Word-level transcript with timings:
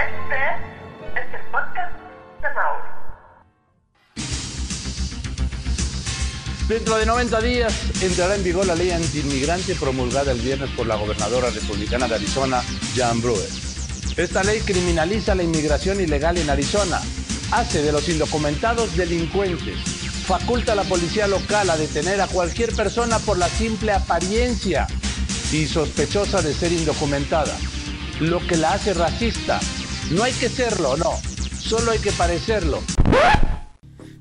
Este 0.00 1.20
es 1.20 1.34
el 1.34 1.50
podcast 1.50 1.92
de 2.40 2.48
Mauro. 2.54 3.00
Dentro 6.68 6.96
de 6.96 7.04
90 7.04 7.40
días 7.42 8.02
entrará 8.02 8.36
en 8.36 8.44
vigor 8.44 8.66
la 8.66 8.74
ley 8.74 8.92
antiinmigrante 8.92 9.74
promulgada 9.74 10.32
el 10.32 10.40
viernes 10.40 10.70
por 10.70 10.86
la 10.86 10.96
gobernadora 10.96 11.50
republicana 11.50 12.08
de 12.08 12.14
Arizona, 12.14 12.62
Jan 12.96 13.20
Brewer. 13.20 13.48
Esta 14.16 14.42
ley 14.42 14.60
criminaliza 14.60 15.34
la 15.34 15.42
inmigración 15.42 16.00
ilegal 16.00 16.38
en 16.38 16.48
Arizona, 16.48 17.00
hace 17.50 17.82
de 17.82 17.92
los 17.92 18.08
indocumentados 18.08 18.96
delincuentes, 18.96 19.80
faculta 20.26 20.72
a 20.72 20.76
la 20.76 20.84
policía 20.84 21.26
local 21.26 21.68
a 21.68 21.76
detener 21.76 22.22
a 22.22 22.26
cualquier 22.26 22.74
persona 22.74 23.18
por 23.18 23.36
la 23.36 23.50
simple 23.50 23.92
apariencia 23.92 24.86
y 25.52 25.66
sospechosa 25.66 26.40
de 26.40 26.54
ser 26.54 26.72
indocumentada, 26.72 27.54
lo 28.20 28.46
que 28.46 28.56
la 28.56 28.72
hace 28.72 28.94
racista. 28.94 29.60
No 30.10 30.24
hay 30.24 30.32
que 30.32 30.48
serlo, 30.48 30.96
no, 30.96 31.12
solo 31.56 31.92
hay 31.92 32.00
que 32.00 32.10
parecerlo. 32.10 32.82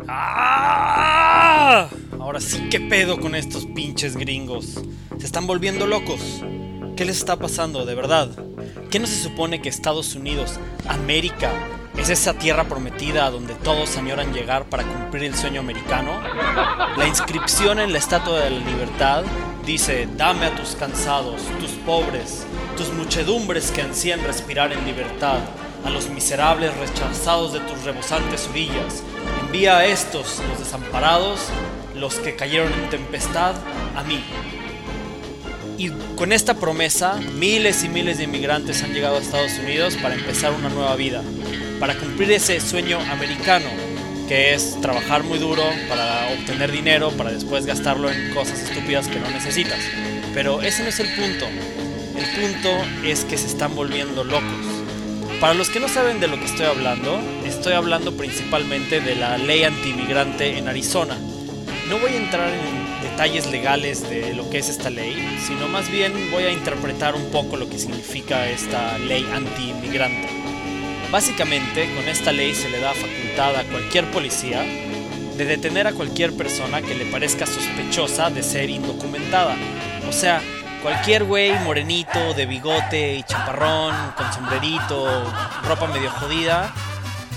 ¡Ah! 0.08 1.88
Ahora 2.20 2.40
sí, 2.40 2.68
¿qué 2.70 2.80
pedo 2.80 3.20
con 3.20 3.34
estos 3.34 3.66
pinches 3.66 4.16
gringos? 4.16 4.84
Se 5.18 5.26
están 5.26 5.48
volviendo 5.48 5.88
locos. 5.88 6.44
¿Qué 6.96 7.06
les 7.06 7.18
está 7.18 7.38
pasando, 7.38 7.88
de 7.88 7.96
verdad? 7.96 8.30
¿Qué 8.92 9.00
no 9.00 9.08
se 9.08 9.16
supone 9.16 9.64
que 9.64 9.70
Estados 9.70 10.14
Unidos, 10.14 10.60
América, 10.88 11.52
es 11.98 12.12
esa 12.12 12.36
tierra 12.36 12.66
prometida 12.66 13.26
a 13.26 13.32
donde 13.32 13.56
todos 13.56 13.98
añoran 13.98 14.32
llegar 14.32 14.66
para 14.66 14.84
cumplir 14.84 15.24
el 15.24 15.36
sueño 15.36 15.60
americano? 15.60 16.22
La 16.98 17.08
inscripción 17.08 17.80
en 17.80 17.94
la 17.94 17.98
Estatua 17.98 18.42
de 18.42 18.52
la 18.52 18.60
Libertad 18.60 19.24
dice, 19.66 20.08
dame 20.16 20.46
a 20.46 20.56
tus 20.56 20.76
cansados, 20.76 21.42
tus 21.60 21.72
pobres, 21.84 22.46
tus 22.78 22.94
muchedumbres 22.94 23.72
que 23.72 23.82
ansían 23.82 24.24
respirar 24.24 24.72
en 24.72 24.86
libertad, 24.86 25.40
a 25.84 25.90
los 25.90 26.10
miserables 26.10 26.76
rechazados 26.78 27.54
de 27.54 27.60
tus 27.62 27.84
rebosantes 27.84 28.48
orillas. 28.48 29.04
Envía 29.42 29.78
a 29.78 29.86
estos, 29.86 30.40
los 30.50 30.60
desamparados, 30.60 31.40
los 31.96 32.16
que 32.16 32.36
cayeron 32.36 32.72
en 32.74 32.90
tempestad, 32.90 33.56
a 33.96 34.04
mí. 34.04 34.24
Y 35.78 35.90
con 36.18 36.34
esta 36.34 36.56
promesa, 36.56 37.16
miles 37.36 37.84
y 37.84 37.90
miles 37.90 38.18
de 38.18 38.26
inmigrantes 38.26 38.84
han 38.84 38.94
llegado 38.94 39.16
a 39.16 39.20
Estados 39.20 39.58
Unidos 39.60 39.96
para 40.02 40.16
empezar 40.16 40.52
una 40.52 40.70
nueva 40.70 40.96
vida, 40.96 41.22
para 41.80 41.96
cumplir 41.96 42.32
ese 42.32 42.60
sueño 42.60 43.00
americano, 43.00 43.70
que 44.28 44.54
es 44.54 44.80
trabajar 44.82 45.24
muy 45.24 45.40
duro 45.40 45.64
para 45.88 46.28
obtener 46.38 46.72
dinero, 46.72 47.12
para 47.12 47.32
después 47.32 47.66
gastarlo 47.66 48.12
en 48.12 48.34
cosas 48.34 48.60
estúpidas 48.60 49.08
que 49.08 49.20
no 49.20 49.30
necesitas. 49.30 49.80
Pero 50.34 50.62
ese 50.62 50.84
no 50.84 50.90
es 50.90 51.00
el 51.00 51.08
punto. 51.16 51.46
El 51.48 52.26
punto 52.42 52.70
es 53.06 53.24
que 53.24 53.38
se 53.38 53.48
están 53.48 53.74
volviendo 53.76 54.24
locos. 54.26 54.79
Para 55.40 55.54
los 55.54 55.70
que 55.70 55.80
no 55.80 55.88
saben 55.88 56.20
de 56.20 56.28
lo 56.28 56.38
que 56.38 56.44
estoy 56.44 56.66
hablando, 56.66 57.18
estoy 57.46 57.72
hablando 57.72 58.12
principalmente 58.18 59.00
de 59.00 59.16
la 59.16 59.38
ley 59.38 59.64
antimigrante 59.64 60.58
en 60.58 60.68
Arizona. 60.68 61.18
No 61.88 61.98
voy 61.98 62.12
a 62.12 62.18
entrar 62.18 62.50
en 62.52 63.02
detalles 63.10 63.50
legales 63.50 64.10
de 64.10 64.34
lo 64.34 64.50
que 64.50 64.58
es 64.58 64.68
esta 64.68 64.90
ley, 64.90 65.40
sino 65.48 65.70
más 65.70 65.90
bien 65.90 66.12
voy 66.32 66.44
a 66.44 66.52
interpretar 66.52 67.16
un 67.16 67.32
poco 67.32 67.56
lo 67.56 67.70
que 67.70 67.80
significa 67.80 68.50
esta 68.50 68.98
ley 68.98 69.26
anti-inmigrante. 69.34 70.28
Básicamente, 71.10 71.90
con 71.96 72.10
esta 72.10 72.34
ley 72.34 72.54
se 72.54 72.70
le 72.70 72.82
da 72.82 72.94
facultad 72.94 73.56
a 73.56 73.64
cualquier 73.64 74.12
policía 74.12 74.62
de 75.38 75.46
detener 75.46 75.88
a 75.88 75.94
cualquier 75.94 76.34
persona 76.34 76.82
que 76.82 76.96
le 76.96 77.06
parezca 77.06 77.46
sospechosa 77.46 78.30
de 78.30 78.44
ser 78.44 78.70
indocumentada. 78.70 79.56
O 80.10 80.12
sea, 80.12 80.42
cualquier 80.82 81.24
güey 81.24 81.58
morenito, 81.60 82.34
de 82.34 82.46
bigote 82.46 83.16
y 83.16 83.24
chaparrón, 83.24 83.96
con 84.16 84.32
sombrerito, 84.34 85.32
ropa 85.64 85.88
medio 85.88 86.12
jodida, 86.12 86.74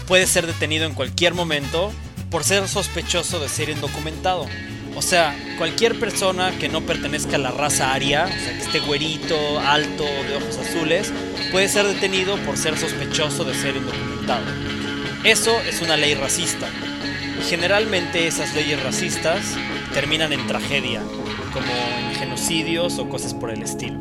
puede 0.06 0.27
ser 0.27 0.47
detenido 0.47 0.87
en 0.87 0.94
cualquier 0.94 1.34
momento 1.34 1.93
por 2.31 2.44
ser 2.44 2.69
sospechoso 2.69 3.41
de 3.41 3.49
ser 3.49 3.69
indocumentado. 3.69 4.47
O 4.94 5.03
sea, 5.03 5.34
cualquier 5.56 5.99
persona 5.99 6.50
que 6.59 6.69
no 6.69 6.83
pertenezca 6.83 7.37
a 7.37 7.39
la 7.39 7.50
raza 7.50 7.93
aria, 7.93 8.25
o 8.25 8.28
sea, 8.28 8.53
que 8.53 8.62
esté 8.62 8.81
güerito, 8.81 9.59
alto, 9.61 10.05
de 10.05 10.37
ojos 10.37 10.59
azules, 10.59 11.12
puede 11.50 11.69
ser 11.69 11.87
detenido 11.87 12.37
por 12.39 12.56
ser 12.56 12.77
sospechoso 12.77 13.45
de 13.45 13.55
ser 13.55 13.77
indocumentado. 13.77 14.45
Eso 15.25 15.59
es 15.61 15.81
una 15.81 15.97
ley 15.97 16.15
racista. 16.15 16.66
Generalmente 17.49 18.27
esas 18.27 18.55
leyes 18.55 18.83
racistas 18.83 19.43
terminan 19.95 20.33
en 20.33 20.47
tragedia, 20.47 21.03
como 21.53 21.67
en 21.67 22.15
genocidios 22.15 22.99
o 22.99 23.09
cosas 23.09 23.35
por 23.35 23.51
el 23.51 23.63
estilo. 23.63 23.99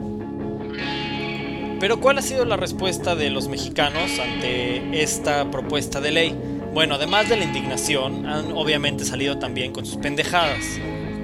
Pero 1.79 1.99
¿cuál 1.99 2.19
ha 2.19 2.21
sido 2.21 2.45
la 2.45 2.57
respuesta 2.57 3.15
de 3.15 3.31
los 3.31 3.47
mexicanos 3.47 4.19
ante 4.19 5.01
esta 5.01 5.49
propuesta 5.49 5.99
de 5.99 6.11
ley? 6.11 6.37
Bueno, 6.73 6.95
además 6.95 7.27
de 7.27 7.37
la 7.37 7.43
indignación, 7.43 8.27
han 8.27 8.51
obviamente 8.51 9.03
salido 9.03 9.39
también 9.39 9.73
con 9.73 9.85
sus 9.85 9.97
pendejadas. 9.97 10.63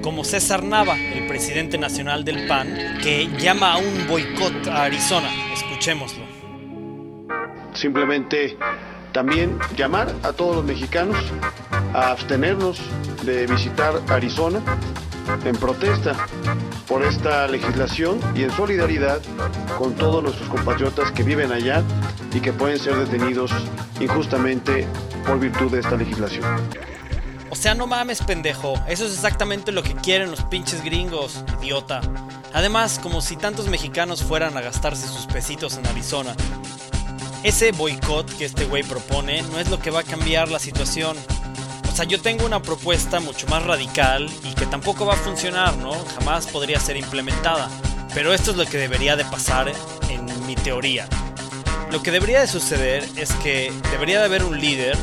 Como 0.02 0.24
César 0.24 0.64
Nava, 0.64 0.96
el 0.98 1.26
presidente 1.28 1.78
nacional 1.78 2.24
del 2.24 2.46
PAN, 2.48 2.98
que 3.02 3.28
llama 3.38 3.74
a 3.74 3.78
un 3.78 4.08
boicot 4.08 4.66
a 4.66 4.84
Arizona. 4.84 5.28
Escuchémoslo. 5.54 6.24
Simplemente 7.74 8.56
también 9.12 9.58
llamar 9.76 10.12
a 10.24 10.32
todos 10.32 10.56
los 10.56 10.64
mexicanos 10.64 11.16
a 11.94 12.10
abstenernos 12.10 12.80
de 13.24 13.46
visitar 13.46 14.00
Arizona 14.08 14.60
en 15.44 15.56
protesta 15.56 16.14
por 16.86 17.04
esta 17.04 17.46
legislación 17.48 18.18
y 18.34 18.42
en 18.42 18.50
solidaridad 18.50 19.20
con 19.76 19.94
todos 19.94 20.22
nuestros 20.22 20.48
compatriotas 20.48 21.12
que 21.12 21.22
viven 21.22 21.52
allá 21.52 21.82
y 22.32 22.40
que 22.40 22.52
pueden 22.52 22.78
ser 22.78 22.96
detenidos 22.96 23.52
injustamente 24.00 24.86
por 25.26 25.38
virtud 25.38 25.70
de 25.70 25.80
esta 25.80 25.96
legislación. 25.96 26.44
O 27.50 27.56
sea, 27.56 27.74
no 27.74 27.86
mames, 27.86 28.20
pendejo. 28.22 28.74
Eso 28.88 29.06
es 29.06 29.14
exactamente 29.14 29.72
lo 29.72 29.82
que 29.82 29.94
quieren 29.94 30.30
los 30.30 30.42
pinches 30.44 30.82
gringos, 30.84 31.44
idiota. 31.62 32.00
Además, 32.52 32.98
como 33.02 33.20
si 33.20 33.36
tantos 33.36 33.68
mexicanos 33.68 34.22
fueran 34.22 34.56
a 34.56 34.60
gastarse 34.60 35.06
sus 35.06 35.26
pesitos 35.26 35.76
en 35.78 35.86
Arizona. 35.86 36.34
Ese 37.42 37.72
boicot 37.72 38.36
que 38.36 38.44
este 38.44 38.64
güey 38.64 38.82
propone 38.82 39.42
no 39.42 39.60
es 39.60 39.70
lo 39.70 39.78
que 39.78 39.90
va 39.90 40.00
a 40.00 40.04
cambiar 40.04 40.48
la 40.48 40.58
situación. 40.58 41.16
Sea, 41.98 42.06
yo 42.06 42.20
tengo 42.20 42.46
una 42.46 42.62
propuesta 42.62 43.18
mucho 43.18 43.48
más 43.48 43.64
radical 43.64 44.30
y 44.44 44.54
que 44.54 44.66
tampoco 44.66 45.04
va 45.04 45.14
a 45.14 45.16
funcionar, 45.16 45.76
¿no? 45.78 45.90
Jamás 46.14 46.46
podría 46.46 46.78
ser 46.78 46.96
implementada. 46.96 47.68
Pero 48.14 48.32
esto 48.32 48.52
es 48.52 48.56
lo 48.56 48.66
que 48.66 48.78
debería 48.78 49.16
de 49.16 49.24
pasar 49.24 49.72
en 50.08 50.46
mi 50.46 50.54
teoría. 50.54 51.08
Lo 51.90 52.00
que 52.00 52.12
debería 52.12 52.40
de 52.40 52.46
suceder 52.46 53.04
es 53.16 53.32
que 53.42 53.72
debería 53.90 54.20
de 54.20 54.26
haber 54.26 54.44
un 54.44 54.60
líder 54.60 54.96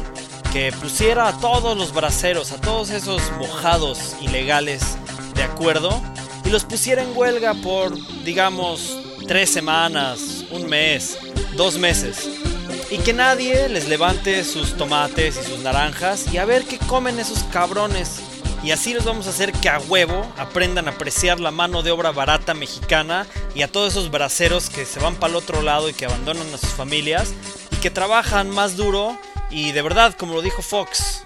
que 0.54 0.72
pusiera 0.72 1.28
a 1.28 1.38
todos 1.38 1.78
los 1.78 1.94
braceros, 1.94 2.54
a 2.54 2.62
todos 2.62 2.90
esos 2.92 3.22
mojados 3.40 4.16
ilegales 4.22 4.98
de 5.34 5.44
acuerdo 5.44 6.02
y 6.46 6.50
los 6.50 6.64
pusiera 6.64 7.04
en 7.04 7.10
huelga 7.14 7.56
por, 7.56 7.94
digamos, 8.24 8.98
tres 9.28 9.50
semanas, 9.50 10.46
un 10.50 10.66
mes, 10.70 11.18
dos 11.58 11.78
meses. 11.78 12.55
Y 12.90 13.00
que 13.00 13.14
nadie 13.14 13.68
les 13.70 13.88
levante 13.88 14.44
sus 14.44 14.78
tomates 14.78 15.38
y 15.38 15.44
sus 15.44 15.60
naranjas 15.60 16.32
y 16.32 16.38
a 16.38 16.46
ver 16.46 16.66
qué 16.66 16.78
comen 16.78 17.20
esos 17.20 17.44
cabrones. 17.46 18.22
Y 18.64 18.72
así 18.72 18.94
los 18.94 19.06
vamos 19.06 19.28
a 19.28 19.32
hacer 19.32 19.52
que 19.52 19.70
a 19.70 19.80
huevo 19.80 20.26
aprendan 20.38 20.88
a 20.88 20.92
apreciar 20.92 21.40
la 21.40 21.52
mano 21.52 21.84
de 21.84 21.92
obra 21.92 22.12
barata 22.12 22.54
mexicana 22.54 23.28
y 23.54 23.62
a 23.62 23.72
todos 23.72 23.94
esos 23.94 24.10
braceros 24.10 24.70
que 24.70 24.86
se 24.86 25.00
van 25.00 25.16
para 25.16 25.32
el 25.32 25.38
otro 25.38 25.62
lado 25.62 25.90
y 25.90 25.94
que 25.94 26.06
abandonan 26.06 26.52
a 26.54 26.58
sus 26.58 26.72
familias 26.72 27.34
y 27.72 27.76
que 27.78 27.92
trabajan 27.92 28.50
más 28.50 28.76
duro 28.76 29.18
y 29.50 29.72
de 29.72 29.82
verdad, 29.82 30.16
como 30.18 30.34
lo 30.34 30.42
dijo 30.42 30.62
Fox. 30.62 31.24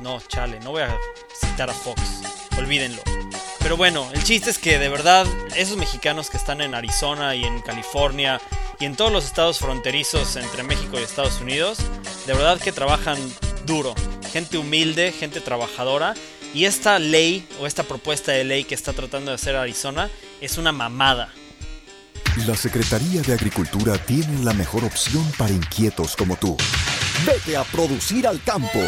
No, 0.00 0.20
chale, 0.28 0.58
no 0.60 0.70
voy 0.70 0.82
a 0.82 0.96
citar 1.38 1.70
a 1.70 1.74
Fox. 1.74 2.00
Olvídenlo. 2.58 3.02
Pero 3.60 3.76
bueno, 3.76 4.08
el 4.12 4.24
chiste 4.24 4.50
es 4.50 4.58
que 4.58 4.78
de 4.78 4.88
verdad 4.88 5.26
esos 5.54 5.76
mexicanos 5.76 6.30
que 6.30 6.38
están 6.38 6.60
en 6.60 6.74
Arizona 6.74 7.34
y 7.34 7.44
en 7.44 7.60
California 7.60 8.40
y 8.80 8.86
en 8.86 8.96
todos 8.96 9.12
los 9.12 9.26
estados 9.26 9.58
fronterizos 9.58 10.36
entre 10.36 10.62
México 10.62 10.98
y 10.98 11.02
Estados 11.02 11.40
Unidos, 11.40 11.78
de 12.26 12.32
verdad 12.32 12.58
que 12.58 12.72
trabajan 12.72 13.18
duro. 13.66 13.94
Gente 14.32 14.56
humilde, 14.58 15.12
gente 15.12 15.40
trabajadora. 15.40 16.14
Y 16.54 16.64
esta 16.64 16.98
ley 16.98 17.46
o 17.60 17.66
esta 17.66 17.84
propuesta 17.84 18.32
de 18.32 18.42
ley 18.42 18.64
que 18.64 18.74
está 18.74 18.92
tratando 18.92 19.30
de 19.30 19.36
hacer 19.36 19.54
Arizona 19.54 20.10
es 20.40 20.58
una 20.58 20.72
mamada. 20.72 21.28
La 22.46 22.56
Secretaría 22.56 23.22
de 23.22 23.34
Agricultura 23.34 23.98
tiene 23.98 24.42
la 24.42 24.54
mejor 24.54 24.84
opción 24.84 25.30
para 25.36 25.52
inquietos 25.52 26.16
como 26.16 26.36
tú. 26.36 26.56
Vete 27.26 27.56
a 27.56 27.64
producir 27.64 28.26
al 28.26 28.42
campo. 28.42 28.80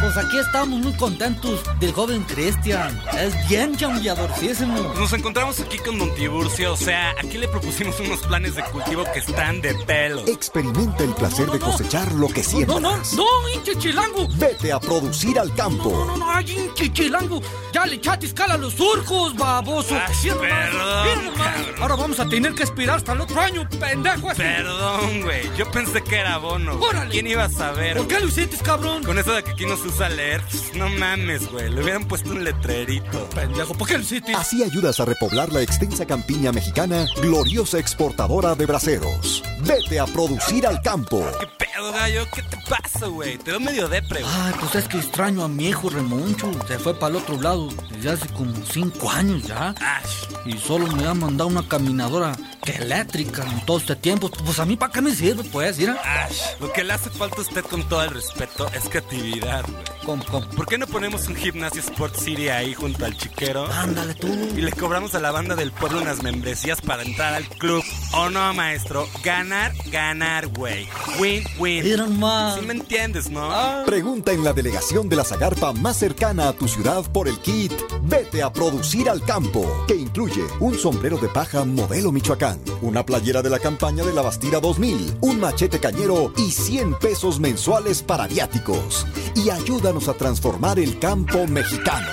Pues 0.00 0.16
aquí 0.16 0.36
estamos 0.36 0.80
muy 0.80 0.92
contentos 0.94 1.60
del 1.78 1.92
joven 1.92 2.24
Cristian. 2.24 3.00
Es 3.20 3.48
bien 3.48 3.76
chambeadorcísimo. 3.76 4.92
Nos 4.98 5.12
encontramos 5.12 5.60
aquí 5.60 5.78
con 5.78 5.96
Don 5.96 6.12
Tiburcio, 6.16 6.72
o 6.72 6.76
sea, 6.76 7.10
aquí 7.20 7.38
le 7.38 7.46
propusimos 7.46 8.00
unos 8.00 8.18
planes 8.20 8.56
de 8.56 8.64
cultivo 8.64 9.04
que 9.12 9.20
están 9.20 9.60
de 9.60 9.74
pelo. 9.86 10.26
Experimenta 10.26 11.04
el 11.04 11.14
placer 11.14 11.48
de 11.50 11.60
cosechar 11.60 12.10
lo 12.14 12.26
que 12.26 12.42
No, 12.42 12.80
no, 12.80 12.90
siembras. 12.96 13.12
no, 13.12 13.48
hinche 13.54 13.78
chilango. 13.78 14.26
Vete 14.34 14.72
a 14.72 14.80
producir 14.80 15.38
al 15.38 15.48
No, 15.50 15.54
campo. 15.54 16.04
no, 16.06 16.16
no, 16.16 16.30
ay, 16.32 16.50
hinche 16.50 16.92
chilango. 16.92 17.40
Ya 17.72 17.86
le 17.86 17.94
echaste 17.94 18.26
escala 18.26 18.54
a 18.54 18.58
los 18.58 18.74
surcos, 18.74 19.36
baboso. 19.36 19.94
Ay, 19.94 20.12
Mira 20.24 20.34
nomás, 20.34 20.68
perdón, 20.68 21.04
mira 21.04 21.22
nomás. 21.30 21.46
cabrón. 21.56 21.74
Ahora 21.82 21.94
vamos 21.94 22.20
a 22.20 22.28
tener 22.28 22.54
que 22.54 22.62
esperar 22.64 22.96
hasta 22.96 23.12
el 23.12 23.20
otro 23.20 23.40
año, 23.40 23.68
pendejo 23.78 24.32
ese. 24.32 24.42
Perdón, 24.42 25.22
güey. 25.22 25.50
Yo 25.56 25.70
pensé 25.70 26.02
que 26.02 26.16
era 26.16 26.38
bono. 26.38 26.74
Órale. 26.80 27.10
¿Quién 27.12 27.28
iba 27.28 27.44
a 27.44 27.48
saber? 27.48 27.96
¿Por 27.98 28.08
qué 28.08 28.18
lo 28.18 28.26
hiciste, 28.26 28.56
cabrón? 28.58 29.04
Con 29.04 29.16
eso 29.18 29.32
de 29.32 29.44
que 29.44 29.52
aquí 29.52 29.64
no 29.64 29.76
leer, 30.08 30.42
pues, 30.50 30.74
no 30.74 30.88
mames, 30.88 31.50
güey. 31.50 31.70
Le 31.70 31.82
hubieran 31.82 32.04
puesto 32.04 32.30
un 32.30 32.44
letrerito. 32.44 33.28
Pendejo, 33.30 33.74
¿por 33.74 33.88
qué 33.88 33.94
lo 33.98 34.04
hiciste? 34.04 34.34
Así 34.34 34.62
ayudas 34.62 35.00
a 35.00 35.04
repoblar 35.04 35.52
la 35.52 35.62
extensa 35.62 36.06
campiña 36.06 36.52
mexicana, 36.52 37.06
gloriosa 37.20 37.78
exportadora 37.78 38.54
de 38.54 38.66
braceros. 38.66 39.42
Vete 39.60 40.00
a 40.00 40.06
producir 40.06 40.66
al 40.66 40.80
campo. 40.82 41.24
¿Qué 41.38 41.46
pedo, 41.46 41.92
gallo? 41.92 42.26
¿Qué 42.34 42.42
te 42.42 42.56
pasa, 42.68 43.06
güey? 43.06 43.38
Te 43.38 43.52
veo 43.52 43.60
medio 43.60 43.88
depre, 43.88 44.22
güey. 44.22 44.34
Ay, 44.34 44.54
pues 44.60 44.74
es 44.74 44.88
que 44.88 44.98
extraño 44.98 45.44
a 45.44 45.48
mi 45.48 45.68
hijo 45.68 45.88
Remoncho. 45.90 46.50
Se 46.66 46.78
fue 46.78 46.94
para 46.94 47.10
el 47.10 47.22
otro 47.22 47.40
lado 47.40 47.68
desde 47.90 48.10
hace 48.10 48.28
como 48.28 48.54
cinco 48.66 49.10
años 49.10 49.42
ya. 49.44 49.74
Ash. 49.80 50.26
Y 50.44 50.58
solo 50.58 50.86
me 50.88 51.06
ha 51.06 51.14
mandado 51.14 51.48
una 51.48 51.66
caminadora 51.66 52.32
que 52.64 52.72
eléctrica 52.72 53.44
en 53.44 53.64
todo 53.64 53.78
este 53.78 53.96
tiempo. 53.96 54.30
Pues 54.30 54.58
a 54.58 54.64
mí, 54.64 54.76
¿para 54.76 54.92
qué 54.92 55.00
me 55.00 55.14
sirve, 55.14 55.44
pues? 55.44 55.78
Mira. 55.78 56.00
Ash. 56.04 56.40
Lo 56.60 56.72
que 56.72 56.84
le 56.84 56.92
hace 56.92 57.10
falta 57.10 57.36
a 57.38 57.40
usted 57.40 57.64
con 57.64 57.88
todo 57.88 58.02
el 58.02 58.10
respeto 58.10 58.68
es 58.74 58.88
creatividad, 58.88 59.64
güey. 59.68 59.84
¿Cómo, 60.04 60.24
cómo? 60.24 60.48
¿Por 60.50 60.66
qué 60.66 60.78
no 60.78 60.86
ponemos 60.86 61.28
un 61.28 61.36
gimnasio 61.36 61.80
Sport 61.80 62.16
City 62.16 62.48
ahí 62.48 62.74
junto 62.74 63.04
al 63.04 63.16
chiquero? 63.16 63.66
Ándale 63.72 64.14
tú. 64.14 64.28
Y 64.56 64.60
le 64.60 64.72
cobramos 64.72 65.14
a 65.14 65.20
la 65.20 65.30
banda 65.30 65.54
del 65.54 65.72
pueblo 65.72 66.00
unas 66.00 66.22
membresías 66.22 66.80
para 66.80 67.02
entrar 67.02 67.34
al 67.34 67.46
club. 67.48 67.84
¿O 68.14 68.30
no, 68.30 68.52
maestro? 68.54 69.08
Ganar, 69.22 69.72
ganar, 69.90 70.48
güey. 70.48 70.88
Win, 71.18 71.44
win. 71.58 71.84
Mira 71.84 72.06
nomás. 72.06 72.58
¿Sí 72.58 72.66
me 72.66 72.74
entiendes, 72.74 73.30
no? 73.30 73.50
Pregunta 73.86 74.32
en 74.32 74.44
la 74.44 74.52
delegación 74.52 75.08
de 75.08 75.16
la 75.16 75.24
Zagarpa 75.24 75.72
más 75.72 75.96
cercana 75.96 76.48
a 76.48 76.52
tu 76.52 76.68
ciudad 76.68 77.04
por 77.12 77.28
el 77.28 77.38
kit 77.38 77.72
Vete 78.04 78.42
a 78.42 78.52
producir 78.52 79.08
al 79.08 79.22
campo, 79.24 79.84
que 79.86 79.94
incluye 79.94 80.42
un 80.60 80.76
sombrero 80.76 81.18
de 81.18 81.28
paja 81.28 81.64
modelo 81.64 82.10
Michoacán, 82.10 82.51
una 82.80 83.04
playera 83.04 83.42
de 83.42 83.50
la 83.50 83.58
campaña 83.58 84.04
de 84.04 84.12
la 84.12 84.22
Bastida 84.22 84.60
2000, 84.60 85.18
un 85.20 85.40
machete 85.40 85.80
cañero 85.80 86.32
y 86.36 86.50
100 86.50 86.98
pesos 86.98 87.40
mensuales 87.40 88.02
para 88.02 88.26
viáticos. 88.26 89.06
Y 89.34 89.50
ayúdanos 89.50 90.08
a 90.08 90.14
transformar 90.14 90.78
el 90.78 90.98
campo 90.98 91.46
mexicano. 91.46 92.08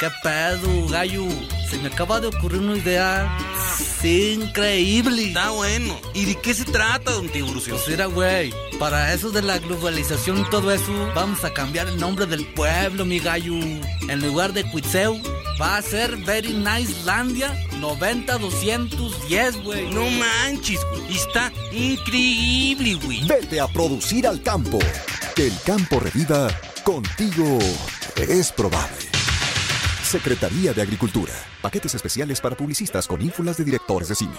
¿Qué 0.00 0.08
pedo, 0.22 0.88
gallo? 0.88 1.24
Se 1.70 1.78
me 1.78 1.86
acaba 1.86 2.20
de 2.20 2.26
ocurrir 2.26 2.60
una 2.60 2.76
idea 2.76 3.38
sí, 4.00 4.32
increíble. 4.32 5.28
Está 5.28 5.50
bueno. 5.50 5.96
¿Y 6.12 6.24
de 6.24 6.34
qué 6.34 6.54
se 6.54 6.64
trata, 6.64 7.12
don 7.12 7.28
Tiburcio? 7.28 7.74
Pues 7.76 7.88
mira, 7.88 8.06
güey, 8.06 8.52
para 8.80 9.14
eso 9.14 9.30
de 9.30 9.42
la 9.42 9.58
globalización 9.58 10.38
y 10.38 10.50
todo 10.50 10.72
eso, 10.72 10.92
vamos 11.14 11.44
a 11.44 11.54
cambiar 11.54 11.86
el 11.86 12.00
nombre 12.00 12.26
del 12.26 12.44
pueblo, 12.46 13.04
mi 13.04 13.20
gallo. 13.20 13.54
En 13.54 14.20
lugar 14.20 14.52
de 14.52 14.68
Cuitzeu, 14.70 15.20
va 15.62 15.76
a 15.76 15.82
ser 15.82 16.16
Very 16.16 16.54
Nice 16.54 17.04
Landia 17.04 17.56
90210, 17.78 19.62
güey. 19.62 19.94
No 19.94 20.10
manches, 20.10 20.80
güey. 20.90 21.14
Está 21.14 21.52
increíble, 21.70 22.94
güey. 22.94 23.24
Vete 23.28 23.60
a 23.60 23.68
producir 23.68 24.26
al 24.26 24.42
campo. 24.42 24.80
Que 25.36 25.46
el 25.46 25.54
campo 25.64 26.00
reviva 26.00 26.48
contigo 26.82 27.60
es 28.16 28.50
probable. 28.50 29.06
Secretaría 30.02 30.72
de 30.72 30.82
Agricultura. 30.82 31.32
Paquetes 31.60 31.94
especiales 31.94 32.40
para 32.40 32.56
publicistas 32.56 33.06
con 33.06 33.22
ínfulas 33.22 33.56
de 33.56 33.64
directores 33.64 34.08
de 34.08 34.16
cine. 34.16 34.34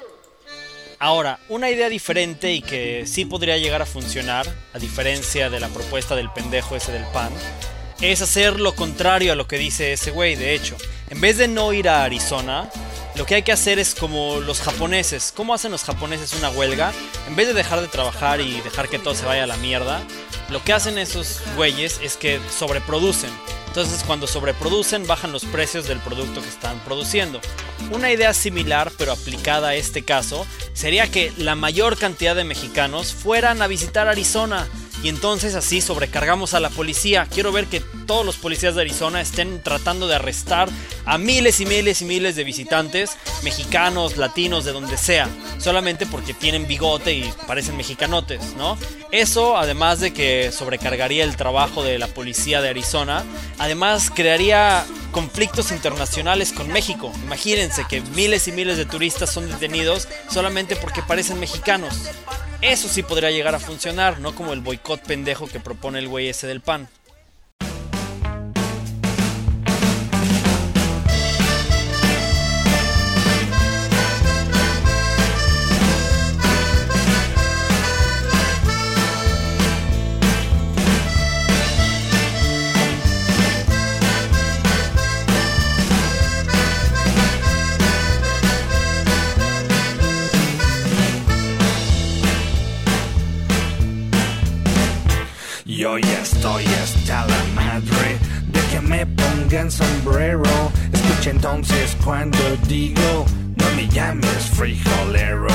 Ahora, 0.99 1.39
una 1.47 1.69
idea 1.69 1.87
diferente 1.87 2.51
y 2.53 2.61
que 2.61 3.05
sí 3.07 3.23
podría 3.23 3.57
llegar 3.57 3.81
a 3.81 3.85
funcionar, 3.85 4.45
a 4.73 4.79
diferencia 4.79 5.49
de 5.49 5.61
la 5.61 5.69
propuesta 5.69 6.15
del 6.15 6.29
pendejo 6.31 6.75
ese 6.75 6.91
del 6.91 7.05
pan, 7.13 7.31
es 8.01 8.21
hacer 8.21 8.59
lo 8.59 8.75
contrario 8.75 9.31
a 9.33 9.35
lo 9.35 9.47
que 9.47 9.57
dice 9.57 9.93
ese 9.93 10.11
güey, 10.11 10.35
de 10.35 10.53
hecho. 10.53 10.75
En 11.09 11.21
vez 11.21 11.37
de 11.37 11.47
no 11.47 11.73
ir 11.73 11.89
a 11.89 12.03
Arizona, 12.03 12.69
lo 13.15 13.25
que 13.25 13.35
hay 13.35 13.43
que 13.43 13.51
hacer 13.51 13.79
es 13.79 13.93
como 13.93 14.39
los 14.39 14.61
japoneses. 14.61 15.31
¿Cómo 15.35 15.53
hacen 15.53 15.71
los 15.71 15.83
japoneses 15.83 16.33
una 16.33 16.49
huelga? 16.49 16.91
En 17.27 17.35
vez 17.35 17.47
de 17.47 17.53
dejar 17.53 17.81
de 17.81 17.87
trabajar 17.87 18.41
y 18.41 18.59
dejar 18.61 18.89
que 18.89 18.99
todo 18.99 19.13
se 19.13 19.25
vaya 19.25 19.43
a 19.43 19.47
la 19.47 19.57
mierda, 19.57 20.01
lo 20.49 20.63
que 20.63 20.73
hacen 20.73 20.97
esos 20.97 21.41
güeyes 21.55 21.99
es 22.01 22.17
que 22.17 22.39
sobreproducen. 22.57 23.29
Entonces 23.67 24.03
cuando 24.03 24.27
sobreproducen 24.27 25.07
bajan 25.07 25.31
los 25.31 25.45
precios 25.45 25.87
del 25.87 25.99
producto 25.99 26.41
que 26.41 26.49
están 26.49 26.79
produciendo. 26.79 27.41
Una 27.91 28.11
idea 28.11 28.33
similar 28.33 28.91
pero 28.97 29.11
aplicada 29.11 29.69
a 29.69 29.75
este 29.75 30.03
caso 30.03 30.45
sería 30.73 31.09
que 31.09 31.31
la 31.37 31.55
mayor 31.55 31.97
cantidad 31.97 32.35
de 32.35 32.43
mexicanos 32.43 33.13
fueran 33.13 33.61
a 33.61 33.67
visitar 33.67 34.07
Arizona 34.07 34.67
y 35.03 35.09
entonces 35.09 35.53
así 35.53 35.81
sobrecargamos 35.81 36.53
a 36.53 36.61
la 36.61 36.69
policía. 36.69 37.27
Quiero 37.29 37.51
ver 37.51 37.67
que 37.67 37.81
todos 38.07 38.25
los 38.25 38.37
policías 38.37 38.73
de 38.75 38.81
Arizona 38.81 39.19
estén 39.19 39.61
tratando 39.61 40.07
de 40.07 40.15
arrestar 40.15 40.69
a 41.05 41.17
miles 41.17 41.59
y 41.59 41.65
miles 41.65 42.01
y 42.01 42.05
miles 42.05 42.37
de 42.37 42.45
visitantes, 42.45 43.17
mexicanos, 43.43 44.15
latinos, 44.15 44.63
de 44.63 44.71
donde 44.71 44.97
sea, 44.97 45.27
solamente 45.57 46.05
porque 46.05 46.33
tienen 46.33 46.67
bigote 46.67 47.13
y 47.13 47.29
parecen 47.45 47.75
mexicanotes, 47.75 48.55
¿no? 48.57 48.77
Eso, 49.11 49.57
además 49.57 49.99
de 49.99 50.13
que 50.13 50.51
sobrecargaría 50.53 51.25
el 51.25 51.35
trabajo 51.35 51.83
de 51.83 51.99
la 51.99 52.07
policía 52.07 52.61
de 52.61 52.69
Arizona, 52.69 53.23
además 53.59 54.09
crearía 54.09 54.85
conflictos 55.11 55.71
internacionales 55.71 56.53
con 56.53 56.69
México. 56.69 57.11
Imagínense 57.25 57.85
que 57.89 58.01
miles 58.15 58.47
y 58.47 58.53
miles 58.53 58.77
de 58.77 58.85
turistas 58.85 59.31
son 59.31 59.49
detenidos 59.49 60.07
solamente 60.29 60.77
porque 60.77 61.01
parecen 61.03 61.39
mexicanos. 61.41 62.09
Eso 62.63 62.87
sí 62.87 63.03
podría 63.03 63.29
llegar 63.29 63.55
a 63.55 63.59
funcionar, 63.59 64.21
no 64.21 64.33
como 64.33 64.53
el 64.53 64.61
boicot 64.61 65.01
pendejo 65.01 65.47
que 65.47 65.59
propone 65.59 65.99
el 65.99 66.07
güey 66.07 66.29
ese 66.29 66.47
del 66.47 66.61
pan. 66.61 66.87
Estoy 96.59 96.73
hasta 96.75 97.25
la 97.25 97.43
madre 97.55 98.17
de 98.51 98.59
que 98.71 98.81
me 98.81 99.05
pongan 99.05 99.71
sombrero. 99.71 100.71
Escucha 100.91 101.31
entonces 101.31 101.97
cuando 102.03 102.37
digo, 102.67 103.25
no 103.55 103.65
me 103.75 103.87
llames 103.87 104.49
frijolero. 104.53 105.47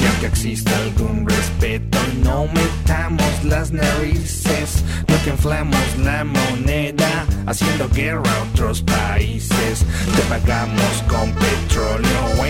Y 0.00 0.06
aunque 0.06 0.26
exista 0.26 0.70
algún 0.76 1.26
respeto, 1.26 1.98
no 2.22 2.46
metamos 2.48 3.44
las 3.44 3.70
narices. 3.70 4.84
No 5.08 5.22
que 5.22 5.30
inflamos 5.30 5.98
la 5.98 6.24
moneda, 6.24 7.26
haciendo 7.46 7.88
guerra 7.88 8.30
a 8.30 8.42
otros 8.52 8.82
países. 8.82 9.84
Te 10.14 10.22
pagamos 10.28 11.02
con 11.08 11.32
petróleo 11.32 12.42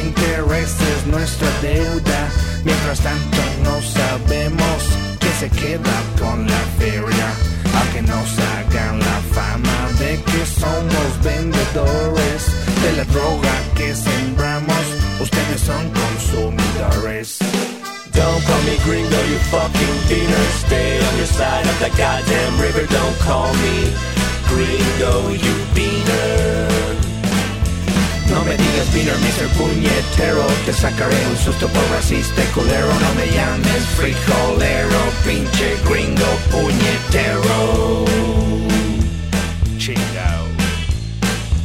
fucking 19.51 19.97
beaner. 20.09 20.45
Stay 20.67 21.01
on 21.07 21.17
your 21.17 21.27
side 21.27 21.67
of 21.67 21.79
the 21.79 21.91
goddamn 21.97 22.61
river. 22.61 22.87
Don't 22.87 23.19
call 23.21 23.53
me 23.65 23.93
gringo, 24.49 25.31
you 25.31 25.55
beaner. 25.75 26.75
No 28.31 28.45
me 28.45 28.57
digas 28.57 28.93
beaner, 28.93 29.17
Mr. 29.19 29.47
Puñetero 29.57 30.45
Te 30.65 30.73
sacaré 30.73 31.17
un 31.31 31.37
susto 31.37 31.69
por 31.69 31.85
racista 31.91 32.43
culero 32.53 32.89
No 32.89 33.15
me 33.15 33.27
llames 33.31 33.85
frijolero, 33.97 34.99
pinche 35.25 35.77
gringo 35.85 36.27
puñetero 36.51 38.05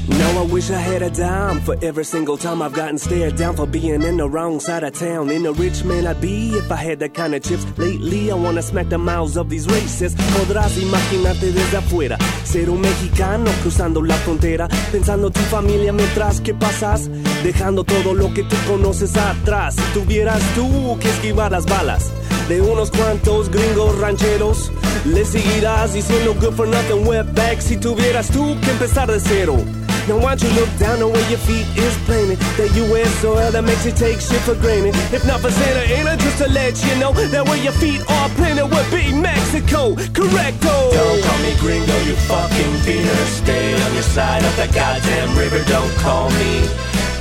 Now 0.10 0.42
I 0.42 0.46
wish 0.52 0.72
I 0.72 0.80
had 0.80 1.02
a 1.02 1.10
dime 1.10 1.60
for 1.62 1.76
every 1.82 2.04
single 2.04 2.38
time 2.38 2.62
I've 2.62 2.74
gotten 2.74 2.98
stared 2.98 3.36
down 3.36 3.56
for 3.56 3.68
being 3.68 4.02
in 4.02 4.18
the 4.18 4.28
wrong 4.28 4.60
side 4.60 4.84
of 4.84 4.94
town. 4.94 5.30
In 5.30 5.46
a 5.46 5.52
rich 5.52 5.84
man 5.84 6.08
I'd 6.08 6.20
be 6.20 6.50
if 6.58 6.72
I 6.72 6.78
had 6.78 7.00
that 7.00 7.14
kind 7.14 7.36
of 7.36 7.44
chips. 7.44 7.66
Lately 7.78 8.32
I 8.32 8.36
wanna 8.36 8.62
smack 8.62 8.90
the 8.90 8.98
mouths 8.98 9.38
of 9.38 9.50
these 9.50 9.68
racists. 9.68 10.16
Podrás 10.34 10.78
imaginarte 10.78 11.52
desde 11.52 11.78
afuera 11.78 12.18
ser 12.44 12.70
un 12.70 12.82
mexicano 12.82 13.52
cruzando 13.62 14.02
la 14.02 14.16
frontera, 14.16 14.68
pensando 14.92 15.30
tu 15.30 15.42
familia 15.42 15.94
mientras 15.94 16.42
que 16.42 16.54
pasas, 16.54 17.10
dejando 17.44 17.84
todo 17.84 18.14
lo 18.14 18.34
que 18.34 18.44
tú 18.44 18.56
conoces 18.68 19.16
atrás. 19.16 19.76
Si 19.76 20.00
tuvieras 20.00 20.42
tú 20.56 20.98
que 21.00 21.10
esquivar 21.10 21.52
las 21.52 21.66
balas 21.66 22.12
de 22.50 22.62
unos 22.62 22.90
cuantos 22.90 23.50
gringos 23.50 23.98
rancheros. 24.00 24.72
Le 25.06 25.24
seguirás 25.24 25.94
diciendo 25.94 26.34
good 26.34 26.56
for 26.56 26.68
nothing 26.68 27.08
wetback 27.08 27.62
si 27.62 27.78
tuvieras 27.78 28.28
tú 28.30 28.58
que 28.62 28.72
empezar 28.72 29.10
de 29.10 29.20
cero. 29.20 29.64
Now 30.08 30.18
why 30.18 30.36
don't 30.36 30.44
you 30.44 30.52
look 30.60 30.72
down 30.78 31.00
the 31.00 31.08
way 31.08 31.24
your 31.30 31.40
feet 31.40 31.68
is 31.76 31.96
planted? 32.06 32.40
That 32.58 32.70
US 32.76 33.10
soil 33.22 33.52
that 33.52 33.64
makes 33.64 33.86
you 33.86 33.92
take 33.92 34.20
shit 34.20 34.42
for 34.42 34.56
granted. 34.56 34.96
If 35.12 35.26
not 35.26 35.42
for 35.42 35.52
Santa 35.52 35.84
Ana, 35.94 36.18
just 36.18 36.38
to 36.40 36.48
let 36.50 36.78
you 36.86 36.96
know 37.00 37.12
That 37.14 37.46
where 37.48 37.62
your 37.62 37.74
feet 37.74 38.02
are 38.10 38.30
planted 38.38 38.68
would 38.68 38.90
be 38.92 39.12
Mexico, 39.12 39.96
correcto. 40.16 40.76
Don't 40.94 41.22
call 41.24 41.40
me 41.40 41.54
gringo, 41.60 41.98
you 42.08 42.16
fucking 42.30 42.74
beaner 42.86 43.26
Stay 43.42 43.74
on 43.74 43.94
your 43.94 44.04
side 44.04 44.44
of 44.44 44.56
the 44.56 44.68
goddamn 44.74 45.38
river. 45.38 45.64
Don't 45.66 45.94
call 45.98 46.30
me 46.32 46.68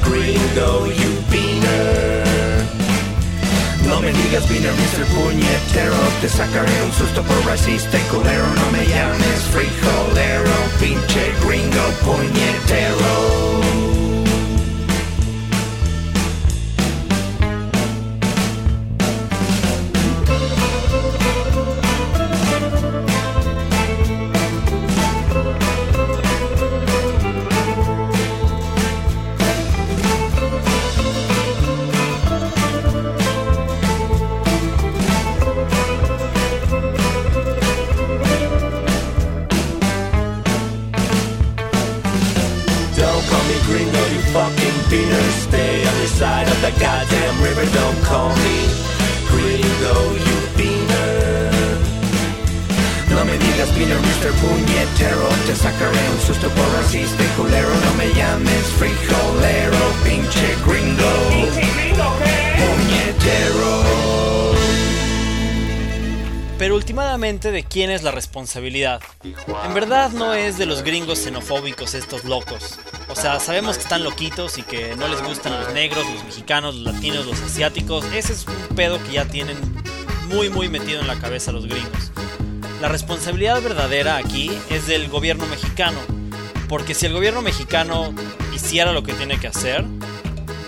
gringo, 0.02 0.84
you 0.84 1.10
beaner 1.32 2.27
No 3.86 4.00
me 4.00 4.12
digas 4.12 4.48
vino 4.48 4.68
Mr. 4.70 5.04
Puñetero 5.14 5.94
Te 6.20 6.28
sacaré 6.28 6.82
un 6.84 6.92
susto 6.92 7.22
por 7.22 7.44
racista 7.46 7.98
y 7.98 8.02
culero 8.02 8.46
No 8.54 8.70
me 8.72 8.86
llames 8.86 9.40
frijolero 9.52 10.50
Pinche 10.80 11.32
gringo 11.44 11.84
puñetero 12.04 13.77
river 47.42 47.66
Don't 47.72 47.98
call 48.04 48.30
me 48.44 48.58
gringo, 49.30 49.96
you 50.26 50.36
beaner 50.56 51.50
No 53.10 53.24
me 53.24 53.36
digas 53.38 53.70
beaner, 53.76 53.98
Mr. 53.98 54.32
Puñetero 54.40 55.28
Te 55.46 55.54
sacaré 55.54 56.10
un 56.14 56.20
susto 56.26 56.48
por 56.50 56.68
racista 56.74 57.22
y 57.22 57.28
culero 57.36 57.68
No 57.68 57.94
me 57.94 58.12
llames 58.14 58.66
frijolero, 58.78 59.82
pinche 60.04 60.56
gringo 60.66 61.12
Puñetero 62.58 63.88
Pero 66.58 66.74
últimamente, 66.74 67.52
¿de 67.52 67.62
quién 67.62 67.88
es 67.90 68.02
la 68.02 68.10
responsabilidad? 68.10 69.00
En 69.22 69.74
verdad 69.74 70.10
no 70.10 70.34
es 70.34 70.58
de 70.58 70.66
los 70.66 70.82
gringos 70.82 71.20
xenofóbicos 71.20 71.94
estos 71.94 72.24
locos. 72.24 72.80
Sea, 73.20 73.40
sabemos 73.40 73.76
que 73.76 73.82
están 73.82 74.04
loquitos 74.04 74.58
y 74.58 74.62
que 74.62 74.94
no 74.94 75.08
les 75.08 75.20
gustan 75.24 75.52
los 75.52 75.74
negros, 75.74 76.06
los 76.14 76.22
mexicanos, 76.22 76.76
los 76.76 76.94
latinos, 76.94 77.26
los 77.26 77.40
asiáticos. 77.42 78.04
Ese 78.14 78.32
es 78.32 78.46
un 78.46 78.76
pedo 78.76 79.02
que 79.02 79.14
ya 79.14 79.24
tienen 79.24 79.56
muy 80.28 80.50
muy 80.50 80.68
metido 80.68 81.00
en 81.00 81.08
la 81.08 81.18
cabeza 81.18 81.50
los 81.50 81.66
gringos. 81.66 82.12
La 82.80 82.86
responsabilidad 82.86 83.60
verdadera 83.60 84.18
aquí 84.18 84.56
es 84.70 84.86
del 84.86 85.08
gobierno 85.08 85.46
mexicano. 85.46 85.98
Porque 86.68 86.94
si 86.94 87.06
el 87.06 87.12
gobierno 87.12 87.42
mexicano 87.42 88.14
hiciera 88.54 88.92
lo 88.92 89.02
que 89.02 89.14
tiene 89.14 89.40
que 89.40 89.48
hacer, 89.48 89.84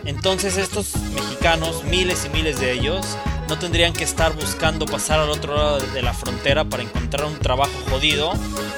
entonces 0.04 0.56
estos 0.56 0.96
mexicanos, 1.14 1.84
miles 1.84 2.24
y 2.24 2.30
miles 2.30 2.58
de 2.58 2.72
ellos, 2.72 3.06
no 3.48 3.60
tendrían 3.60 3.92
que 3.92 4.02
estar 4.02 4.34
buscando 4.34 4.86
pasar 4.86 5.20
al 5.20 5.30
otro 5.30 5.54
lado 5.56 5.78
de 5.78 6.02
la 6.02 6.14
frontera 6.14 6.64
para 6.64 6.82
encontrar 6.82 7.28
un 7.28 7.38
trabajo 7.38 7.78
jodido 7.88 8.32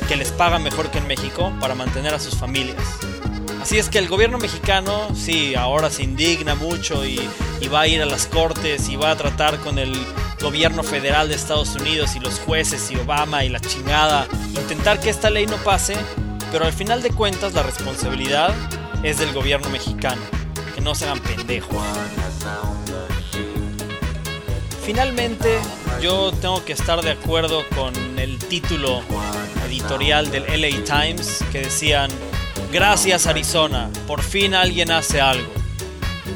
que 0.08 0.16
les 0.16 0.30
paga 0.30 0.58
mejor 0.58 0.90
que 0.90 0.98
en 0.98 1.06
México 1.06 1.50
para 1.58 1.74
mantener 1.74 2.12
a 2.12 2.20
sus 2.20 2.34
familias. 2.34 2.76
Así 3.62 3.78
es 3.78 3.88
que 3.88 3.98
el 3.98 4.08
gobierno 4.08 4.38
mexicano, 4.38 5.14
sí, 5.14 5.54
ahora 5.54 5.88
se 5.88 6.02
indigna 6.02 6.56
mucho 6.56 7.06
y, 7.06 7.20
y 7.60 7.68
va 7.68 7.82
a 7.82 7.86
ir 7.86 8.02
a 8.02 8.06
las 8.06 8.26
cortes 8.26 8.88
y 8.88 8.96
va 8.96 9.12
a 9.12 9.16
tratar 9.16 9.60
con 9.60 9.78
el 9.78 9.94
gobierno 10.40 10.82
federal 10.82 11.28
de 11.28 11.36
Estados 11.36 11.76
Unidos 11.76 12.16
y 12.16 12.18
los 12.18 12.40
jueces 12.40 12.90
y 12.90 12.96
Obama 12.96 13.44
y 13.44 13.50
la 13.50 13.60
chingada, 13.60 14.26
intentar 14.48 14.98
que 14.98 15.10
esta 15.10 15.30
ley 15.30 15.46
no 15.46 15.58
pase, 15.58 15.94
pero 16.50 16.64
al 16.64 16.72
final 16.72 17.02
de 17.02 17.10
cuentas 17.10 17.54
la 17.54 17.62
responsabilidad 17.62 18.52
es 19.04 19.20
del 19.20 19.32
gobierno 19.32 19.70
mexicano. 19.70 20.20
Que 20.74 20.80
no 20.80 20.96
se 20.96 21.04
hagan 21.04 21.20
pendejos. 21.20 21.76
Finalmente, 24.84 25.60
yo 26.02 26.32
tengo 26.32 26.64
que 26.64 26.72
estar 26.72 27.00
de 27.00 27.12
acuerdo 27.12 27.62
con 27.76 27.94
el 28.18 28.38
título 28.38 29.02
editorial 29.68 30.32
del 30.32 30.42
LA 30.60 30.82
Times 30.82 31.44
que 31.52 31.60
decían, 31.60 32.10
gracias 32.72 33.26
Arizona, 33.26 33.90
por 34.06 34.22
fin 34.22 34.54
alguien 34.54 34.90
hace 34.90 35.20
algo. 35.20 35.52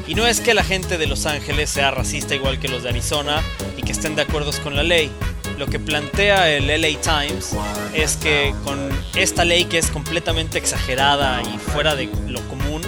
Y 0.07 0.15
no 0.15 0.25
es 0.25 0.39
que 0.39 0.53
la 0.53 0.63
gente 0.63 0.97
de 0.97 1.07
Los 1.07 1.25
Ángeles 1.25 1.69
sea 1.69 1.91
racista 1.91 2.35
igual 2.35 2.59
que 2.59 2.69
los 2.69 2.83
de 2.83 2.89
Arizona 2.89 3.41
y 3.75 3.81
que 3.81 3.91
estén 3.91 4.15
de 4.15 4.21
acuerdo 4.21 4.51
con 4.63 4.75
la 4.75 4.83
ley. 4.83 5.11
Lo 5.57 5.65
que 5.65 5.79
plantea 5.79 6.49
el 6.49 6.67
LA 6.67 7.01
Times 7.01 7.55
es 7.93 8.15
que 8.15 8.53
con 8.63 8.77
esta 9.15 9.43
ley 9.43 9.65
que 9.65 9.79
es 9.79 9.89
completamente 9.89 10.59
exagerada 10.59 11.41
y 11.41 11.57
fuera 11.57 11.95
de 11.95 12.09
lo 12.27 12.41
común, 12.47 12.81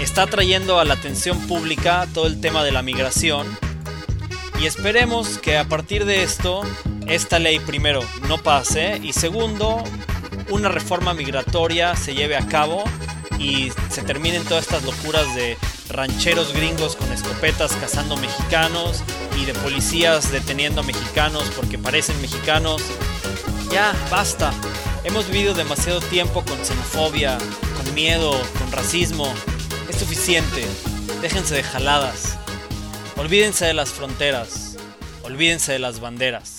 está 0.00 0.26
trayendo 0.26 0.78
a 0.78 0.84
la 0.84 0.94
atención 0.94 1.38
pública 1.48 2.06
todo 2.14 2.28
el 2.28 2.40
tema 2.40 2.62
de 2.62 2.70
la 2.70 2.82
migración 2.82 3.46
y 4.60 4.66
esperemos 4.66 5.38
que 5.38 5.56
a 5.56 5.68
partir 5.68 6.04
de 6.04 6.22
esto 6.22 6.62
esta 7.06 7.38
ley 7.38 7.58
primero 7.60 8.00
no 8.28 8.38
pase 8.38 9.00
y 9.02 9.12
segundo 9.12 9.82
una 10.50 10.68
reforma 10.68 11.14
migratoria 11.14 11.94
se 11.96 12.14
lleve 12.14 12.36
a 12.36 12.46
cabo 12.46 12.84
y 13.38 13.70
se 13.90 14.02
terminen 14.02 14.44
todas 14.44 14.64
estas 14.64 14.82
locuras 14.84 15.34
de 15.34 15.56
rancheros 15.90 16.52
gringos 16.52 16.96
con 16.96 17.10
escopetas 17.12 17.72
cazando 17.76 18.16
mexicanos 18.16 19.02
y 19.40 19.44
de 19.44 19.54
policías 19.54 20.30
deteniendo 20.32 20.80
a 20.80 20.84
mexicanos 20.84 21.44
porque 21.56 21.78
parecen 21.78 22.20
mexicanos. 22.20 22.82
Ya, 23.70 23.94
basta. 24.10 24.52
Hemos 25.04 25.28
vivido 25.28 25.54
demasiado 25.54 26.00
tiempo 26.00 26.44
con 26.44 26.58
xenofobia, 26.64 27.38
con 27.76 27.94
miedo, 27.94 28.32
con 28.58 28.72
racismo. 28.72 29.32
Es 29.88 29.96
suficiente. 29.96 30.64
Déjense 31.22 31.54
de 31.54 31.62
jaladas. 31.62 32.36
Olvídense 33.16 33.66
de 33.66 33.74
las 33.74 33.90
fronteras. 33.90 34.76
Olvídense 35.22 35.72
de 35.72 35.78
las 35.78 36.00
banderas. 36.00 36.57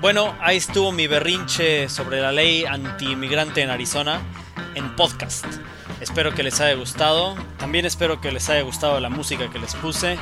Bueno, 0.00 0.36
ahí 0.40 0.58
estuvo 0.58 0.92
mi 0.92 1.08
berrinche 1.08 1.88
sobre 1.88 2.20
la 2.20 2.30
ley 2.30 2.64
anti-inmigrante 2.64 3.62
en 3.62 3.70
Arizona 3.70 4.20
en 4.76 4.94
podcast. 4.94 5.44
Espero 6.00 6.32
que 6.32 6.44
les 6.44 6.60
haya 6.60 6.74
gustado. 6.74 7.34
También 7.58 7.84
espero 7.84 8.20
que 8.20 8.30
les 8.30 8.48
haya 8.48 8.62
gustado 8.62 9.00
la 9.00 9.10
música 9.10 9.50
que 9.50 9.58
les 9.58 9.74
puse. 9.74 10.16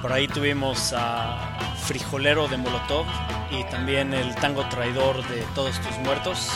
Por 0.00 0.14
ahí 0.14 0.28
tuvimos 0.28 0.94
a 0.96 1.58
Frijolero 1.84 2.48
de 2.48 2.56
Molotov 2.56 3.04
y 3.50 3.64
también 3.64 4.14
el 4.14 4.34
tango 4.36 4.66
traidor 4.70 5.22
de 5.28 5.42
Todos 5.54 5.78
tus 5.78 5.98
muertos. 5.98 6.48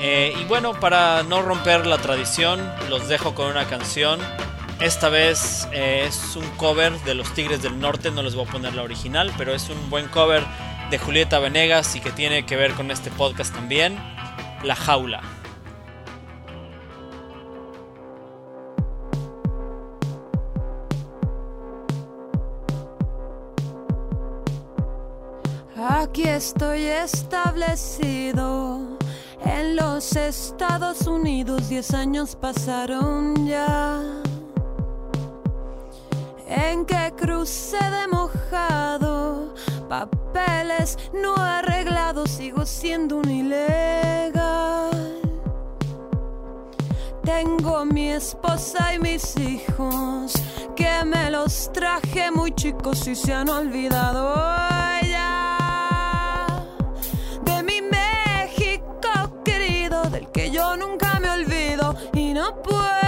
Eh, 0.00 0.34
y 0.38 0.44
bueno, 0.44 0.78
para 0.80 1.22
no 1.22 1.40
romper 1.40 1.86
la 1.86 1.96
tradición, 1.96 2.60
los 2.90 3.08
dejo 3.08 3.34
con 3.34 3.46
una 3.46 3.64
canción. 3.64 4.20
Esta 4.78 5.08
vez 5.08 5.66
eh, 5.72 6.04
es 6.06 6.36
un 6.36 6.46
cover 6.58 6.92
de 7.04 7.14
los 7.14 7.32
Tigres 7.32 7.62
del 7.62 7.80
Norte, 7.80 8.10
no 8.10 8.22
les 8.22 8.34
voy 8.34 8.46
a 8.46 8.50
poner 8.50 8.74
la 8.74 8.82
original, 8.82 9.32
pero 9.38 9.54
es 9.54 9.70
un 9.70 9.88
buen 9.88 10.08
cover 10.08 10.44
de 10.90 10.98
Julieta 10.98 11.38
Venegas 11.38 11.96
y 11.96 12.00
que 12.00 12.12
tiene 12.12 12.44
que 12.44 12.56
ver 12.56 12.74
con 12.74 12.90
este 12.90 13.10
podcast 13.10 13.54
también, 13.54 13.96
La 14.62 14.76
Jaula. 14.76 15.41
Aquí 26.12 26.28
estoy 26.28 26.84
establecido 26.84 28.80
en 29.46 29.76
los 29.76 30.14
Estados 30.14 31.06
Unidos. 31.06 31.70
Diez 31.70 31.94
años 31.94 32.36
pasaron 32.36 33.46
ya. 33.46 34.02
En 36.46 36.84
que 36.84 37.14
crucé 37.16 37.78
de 37.78 38.08
mojado, 38.08 39.54
papeles 39.88 40.98
no 41.14 41.34
arreglados, 41.34 42.30
sigo 42.30 42.66
siendo 42.66 43.16
un 43.16 43.30
ilegal. 43.30 44.90
Tengo 47.24 47.86
mi 47.86 48.10
esposa 48.10 48.92
y 48.92 48.98
mis 48.98 49.34
hijos, 49.38 50.34
que 50.76 51.06
me 51.06 51.30
los 51.30 51.72
traje 51.72 52.30
muy 52.30 52.54
chicos 52.54 53.06
y 53.08 53.14
se 53.14 53.32
han 53.32 53.48
olvidado 53.48 54.71
y 62.60 63.01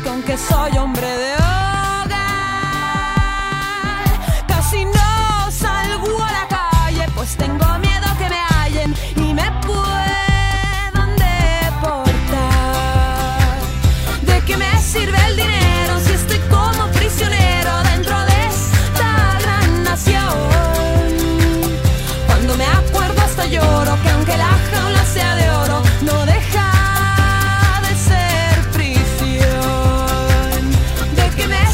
que 0.00 0.08
aunque 0.08 0.36
soy 0.38 0.78
hombre 0.78 1.06
de 1.06 1.34
hoy. 1.34 1.71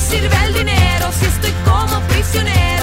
sirve 0.08 0.36
el 0.46 0.54
dinero 0.54 1.12
si 1.12 1.26
estoy 1.26 1.52
como 1.64 2.00
prisionero? 2.08 2.77